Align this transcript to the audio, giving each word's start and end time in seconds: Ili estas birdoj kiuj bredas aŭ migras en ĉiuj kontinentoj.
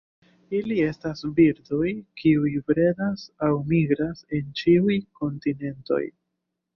Ili 0.59 0.75
estas 0.83 1.19
birdoj 1.39 1.91
kiuj 2.21 2.53
bredas 2.71 3.25
aŭ 3.49 3.49
migras 3.73 4.23
en 4.39 4.49
ĉiuj 4.63 4.97
kontinentoj. 5.21 6.01